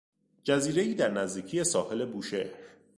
جزیرهای 0.43 0.93
در 0.93 1.11
نزدیکی 1.11 1.63
ساحل 1.63 2.05
بوشهر 2.05 2.49